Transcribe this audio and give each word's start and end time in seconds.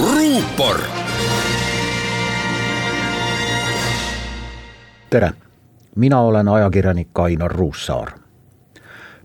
ruupor. 0.00 0.80
tere, 5.10 5.32
mina 5.96 6.20
olen 6.20 6.48
ajakirjanik 6.48 7.18
Ainar 7.18 7.50
Ruussaar. 7.50 8.08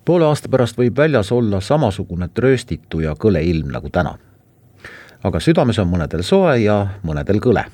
poole 0.06 0.26
aasta 0.26 0.50
pärast 0.50 0.78
võib 0.78 0.98
väljas 0.98 1.32
olla 1.32 1.62
samasugune 1.62 2.28
trööstitu 2.28 3.00
ja 3.00 3.16
kõle 3.16 3.44
ilm 3.44 3.72
nagu 3.72 3.90
täna. 3.90 4.18
aga 5.24 5.40
südames 5.40 5.80
on 5.80 5.88
mõnedel 5.88 6.24
soe 6.24 6.58
ja 6.58 6.88
mõnedel 7.04 7.40
kõle. 7.40 7.66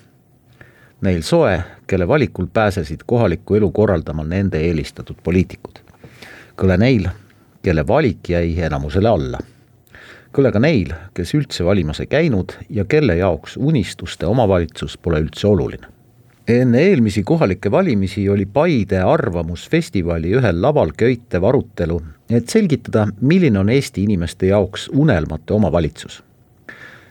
Neil 1.01 1.21
soe, 1.21 1.63
kelle 1.87 2.07
valikul 2.07 2.47
pääsesid 2.53 3.03
kohalikku 3.05 3.55
elu 3.55 3.71
korraldama 3.71 4.23
nende 4.23 4.59
eelistatud 4.59 5.15
poliitikud. 5.23 5.79
kõle 6.57 6.77
neil, 6.77 7.09
kelle 7.61 7.87
valik 7.87 8.29
jäi 8.29 8.59
enamusele 8.59 9.09
alla 9.09 9.39
kõle 10.35 10.51
ka 10.51 10.59
neil, 10.59 10.91
kes 11.15 11.31
üldse 11.37 11.63
valimas 11.63 12.01
ei 12.03 12.09
käinud 12.11 12.57
ja 12.73 12.83
kelle 12.89 13.15
jaoks 13.21 13.55
unistuste 13.55 14.27
omavalitsus 14.27 14.97
pole 14.97 15.21
üldse 15.23 15.47
oluline. 15.47 15.87
enne 16.47 16.81
eelmisi 16.89 17.23
kohalikke 17.23 17.71
valimisi 17.71 18.29
oli 18.29 18.45
Paide 18.45 18.99
Arvamusfestivali 19.01 20.35
ühel 20.37 20.61
laval 20.61 20.91
köitev 20.97 21.43
arutelu, 21.43 22.01
et 22.29 22.49
selgitada, 22.49 23.07
milline 23.21 23.59
on 23.59 23.69
Eesti 23.69 24.03
inimeste 24.03 24.47
jaoks 24.51 24.89
unelmate 24.93 25.53
omavalitsus. 25.53 26.23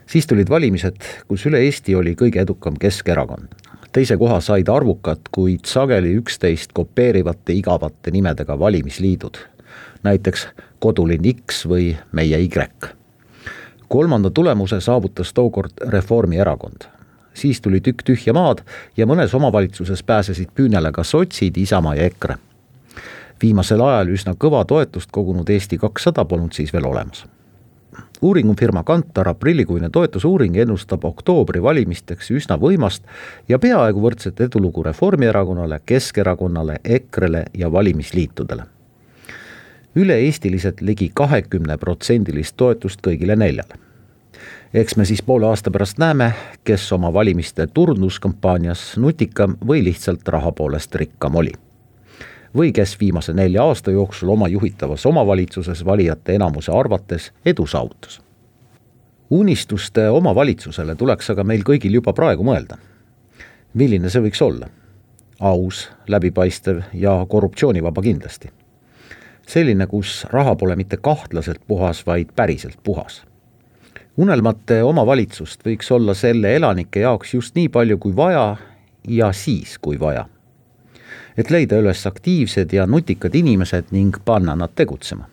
siis 0.07 0.27
tulid 0.27 0.51
valimised, 0.51 0.97
kus 1.29 1.47
üle 1.47 1.59
Eesti 1.65 1.95
oli 1.95 2.15
kõige 2.15 2.41
edukam 2.41 2.77
Keskerakond. 2.81 3.49
teise 3.93 4.17
koha 4.17 4.41
said 4.41 4.69
arvukad, 4.69 5.21
kuid 5.31 5.65
sageli 5.65 6.13
üksteist 6.21 6.73
kopeerivate 6.73 7.53
igavate 7.53 8.11
nimedega 8.11 8.59
valimisliidud 8.59 9.39
näiteks 10.03 10.49
Kodulinn 10.79 11.25
X 11.47 11.65
või 11.69 11.97
Meie 12.13 12.39
Y 12.39 12.49
kolmanda 13.89 14.31
tulemuse 14.31 14.81
saavutas 14.81 15.33
tookord 15.33 15.73
Reformierakond. 15.89 16.85
siis 17.35 17.61
tuli 17.61 17.81
tükk 17.81 18.03
tühja 18.05 18.33
maad 18.33 18.59
ja 18.97 19.07
mõnes 19.07 19.35
omavalitsuses 19.35 20.03
pääsesid 20.03 20.49
püünele 20.55 20.93
ka 20.93 21.05
sotsid, 21.05 21.57
Isamaa 21.57 21.95
ja 21.95 22.03
EKRE. 22.03 22.37
viimasel 23.43 23.81
ajal 23.81 24.09
üsna 24.09 24.35
kõva 24.35 24.65
toetust 24.65 25.11
kogunud 25.11 25.49
Eesti 25.49 25.79
kakssada 25.79 26.25
polnud 26.25 26.53
siis 26.53 26.73
veel 26.73 26.87
olemas. 26.87 27.27
uuringufirma 28.23 28.83
Kantar 28.83 29.29
aprillikuine 29.29 29.91
toetusuuring 29.91 30.57
ennustab 30.57 31.05
oktoobri 31.05 31.63
valimisteks 31.63 32.31
üsna 32.31 32.59
võimast 32.59 33.03
ja 33.49 33.59
peaaegu 33.59 34.01
võrdset 34.01 34.41
edulugu 34.41 34.83
Reformierakonnale, 34.83 35.81
Keskerakonnale, 35.87 36.79
EKRE-le 36.85 37.45
ja 37.55 37.73
valimisliitudele 37.73 38.74
üle-eestiliselt 39.97 40.81
ligi 40.81 41.11
kahekümneprotsendilist 41.15 42.57
toetust 42.57 43.01
kõigile 43.07 43.37
neljale. 43.37 43.79
eks 44.75 44.97
me 44.97 45.05
siis 45.05 45.23
poole 45.23 45.47
aasta 45.47 45.71
pärast 45.71 45.99
näeme, 45.99 46.33
kes 46.65 46.93
oma 46.93 47.13
valimiste 47.13 47.67
turunduskampaanias 47.67 48.97
nutikam 48.97 49.57
või 49.67 49.85
lihtsalt 49.85 50.29
raha 50.29 50.53
poolest 50.53 50.95
rikkam 50.95 51.35
oli. 51.35 51.53
või 52.57 52.73
kes 52.73 53.01
viimase 53.01 53.33
nelja 53.33 53.63
aasta 53.63 53.91
jooksul 53.91 54.29
oma 54.29 54.49
juhitavas 54.49 55.07
omavalitsuses 55.07 55.85
valijate 55.85 56.35
enamuse 56.35 56.73
arvates 56.73 57.33
edu 57.47 57.67
saavutas. 57.67 58.21
unistuste 59.31 60.09
omavalitsusele 60.09 60.95
tuleks 60.95 61.31
aga 61.31 61.45
meil 61.45 61.63
kõigil 61.63 61.95
juba 61.95 62.13
praegu 62.13 62.45
mõelda. 62.45 62.77
milline 63.75 64.11
see 64.11 64.23
võiks 64.23 64.43
olla? 64.43 64.69
aus, 65.41 65.91
läbipaistev 66.09 66.83
ja 66.93 67.27
korruptsioonivaba 67.29 68.03
kindlasti 68.03 68.51
selline, 69.47 69.87
kus 69.87 70.27
raha 70.31 70.57
pole 70.57 70.77
mitte 70.77 70.97
kahtlaselt 70.97 71.61
puhas, 71.67 72.07
vaid 72.07 72.29
päriselt 72.37 72.79
puhas. 72.83 73.25
unelmate 74.17 74.83
omavalitsust 74.83 75.65
võiks 75.67 75.91
olla 75.91 76.15
selle 76.15 76.57
elanike 76.57 77.01
jaoks 77.01 77.35
just 77.35 77.55
nii 77.55 77.69
palju 77.69 77.99
kui 77.99 78.17
vaja 78.17 78.57
ja 79.09 79.33
siis, 79.33 79.79
kui 79.79 80.01
vaja. 80.01 80.27
et 81.37 81.51
leida 81.51 81.79
üles 81.79 82.07
aktiivsed 82.07 82.73
ja 82.73 82.87
nutikad 82.87 83.35
inimesed 83.35 83.85
ning 83.91 84.17
panna 84.25 84.57
nad 84.57 84.71
tegutsema. 84.75 85.29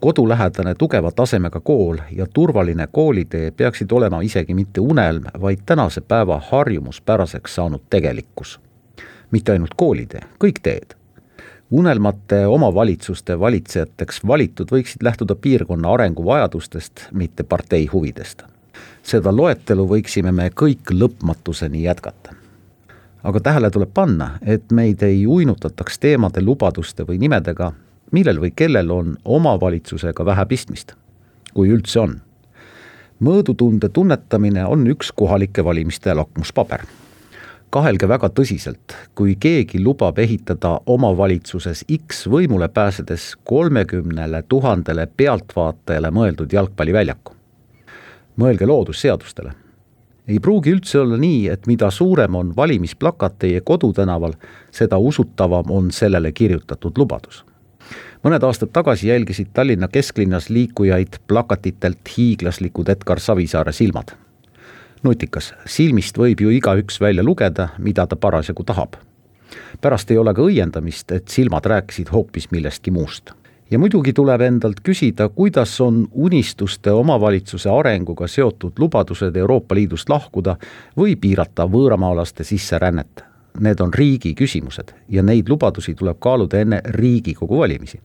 kodulähedane 0.00 0.74
tugeva 0.74 1.12
tasemega 1.12 1.60
kool 1.60 1.98
ja 2.10 2.26
turvaline 2.26 2.88
koolitee 2.92 3.50
peaksid 3.50 3.92
olema 3.92 4.20
isegi 4.20 4.54
mitte 4.54 4.80
unelm, 4.80 5.24
vaid 5.40 5.58
tänase 5.66 6.00
päeva 6.00 6.42
harjumuspäraseks 6.50 7.54
saanud 7.54 7.80
tegelikkus. 7.90 8.60
mitte 9.30 9.52
ainult 9.52 9.74
koolitee, 9.76 10.20
kõik 10.44 10.60
teed 10.62 11.05
unelmate 11.70 12.46
omavalitsuste 12.46 13.40
valitsejateks 13.40 14.20
valitud 14.26 14.70
võiksid 14.70 15.02
lähtuda 15.02 15.34
piirkonna 15.34 15.92
arenguvajadustest, 15.92 17.08
mitte 17.12 17.42
partei 17.42 17.86
huvidest. 17.86 18.42
seda 19.02 19.36
loetelu 19.36 19.86
võiksime 19.88 20.32
me 20.32 20.50
kõik 20.50 20.90
lõpmatuseni 20.90 21.82
jätkata. 21.82 22.34
aga 23.22 23.40
tähele 23.40 23.70
tuleb 23.70 23.90
panna, 23.94 24.38
et 24.42 24.70
meid 24.72 25.02
ei 25.02 25.26
uinutataks 25.26 25.98
teemade, 25.98 26.42
lubaduste 26.42 27.02
või 27.02 27.18
nimedega, 27.18 27.72
millel 28.12 28.40
või 28.40 28.52
kellel 28.56 28.90
on 28.90 29.16
omavalitsusega 29.24 30.24
vähe 30.24 30.46
pistmist, 30.46 30.94
kui 31.54 31.68
üldse 31.68 32.00
on. 32.00 32.20
mõõdutunde 33.20 33.88
tunnetamine 33.88 34.64
on 34.64 34.86
üks 34.86 35.12
kohalike 35.12 35.64
valimiste 35.64 36.14
lakmuspaber 36.14 36.86
kahelge 37.76 38.08
väga 38.08 38.30
tõsiselt, 38.32 38.94
kui 39.18 39.34
keegi 39.40 39.82
lubab 39.84 40.16
ehitada 40.22 40.78
omavalitsuses 40.88 41.82
X 41.92 42.24
võimule 42.32 42.70
pääsedes 42.72 43.34
kolmekümnele 43.44 44.42
tuhandele 44.48 45.04
pealtvaatajale 45.16 46.10
mõeldud 46.10 46.52
jalgpalliväljaku. 46.56 47.34
mõelge 48.40 48.66
loodusseadustele. 48.66 49.52
ei 50.28 50.38
pruugi 50.40 50.72
üldse 50.72 50.98
olla 50.98 51.16
nii, 51.16 51.48
et 51.48 51.66
mida 51.66 51.90
suurem 51.90 52.34
on 52.34 52.56
valimisplakat 52.56 53.38
teie 53.38 53.60
kodutänaval, 53.60 54.32
seda 54.70 54.98
usutavam 54.98 55.70
on 55.70 55.90
sellele 55.90 56.32
kirjutatud 56.32 56.98
lubadus 56.98 57.44
mõned 58.24 58.42
aastad 58.42 58.72
tagasi 58.72 59.08
jälgisid 59.08 59.52
Tallinna 59.52 59.88
kesklinnas 59.88 60.48
liikujaid 60.50 61.20
plakatitelt 61.28 62.16
hiiglaslikud 62.16 62.88
Edgar 62.88 63.20
Savisaare 63.20 63.72
silmad 63.72 64.16
nutikas, 65.06 65.52
silmist 65.66 66.18
võib 66.18 66.42
ju 66.42 66.52
igaüks 66.54 67.00
välja 67.00 67.24
lugeda, 67.24 67.70
mida 67.78 68.06
ta 68.06 68.16
parasjagu 68.16 68.64
tahab. 68.64 68.96
pärast 69.80 70.10
ei 70.10 70.18
ole 70.18 70.34
ka 70.34 70.42
õiendamist, 70.42 71.12
et 71.12 71.28
silmad 71.28 71.66
rääkisid 71.66 72.10
hoopis 72.12 72.50
millestki 72.50 72.90
muust. 72.90 73.30
ja 73.70 73.78
muidugi 73.78 74.12
tuleb 74.12 74.40
endalt 74.40 74.80
küsida, 74.82 75.28
kuidas 75.28 75.80
on 75.80 76.08
unistuste 76.12 76.90
omavalitsuse 76.90 77.70
arenguga 77.70 78.26
seotud 78.26 78.72
lubadused 78.78 79.36
Euroopa 79.36 79.74
Liidust 79.74 80.08
lahkuda 80.08 80.56
või 80.96 81.16
piirata 81.16 81.66
võõramaalaste 81.66 82.44
sisserännet. 82.44 83.24
Need 83.60 83.80
on 83.80 83.94
riigi 83.94 84.34
küsimused 84.34 84.92
ja 85.08 85.22
neid 85.22 85.48
lubadusi 85.48 85.94
tuleb 85.94 86.18
kaaluda 86.20 86.60
enne 86.60 86.80
Riigikogu 86.84 87.58
valimisi. 87.58 88.00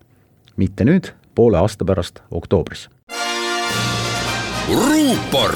mitte 0.57 0.83
nüüd, 0.83 1.13
poole 1.35 1.57
aasta 1.57 1.85
pärast 1.85 2.21
oktoobris. 2.31 2.89
ruupor 4.67 5.51